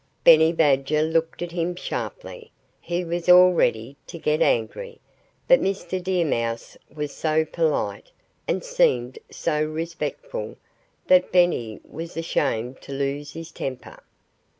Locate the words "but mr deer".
5.47-6.25